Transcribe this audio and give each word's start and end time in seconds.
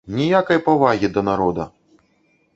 Ніякай 0.19 0.61
павагі 0.69 1.11
да 1.19 1.25
народа! 1.29 1.69